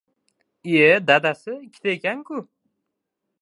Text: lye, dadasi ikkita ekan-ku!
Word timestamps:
lye, 0.69 0.89
dadasi 1.07 1.51
ikkita 1.65 1.89
ekan-ku! 1.95 2.39